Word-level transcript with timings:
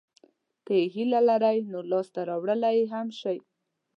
که 0.65 0.73
یې 0.79 0.85
هیله 0.95 1.19
لرئ 1.27 1.57
نو 1.71 1.79
لاسته 1.91 2.19
راوړلای 2.29 2.75
یې 2.79 2.85
هم 2.93 3.07
شئ. 3.19 3.37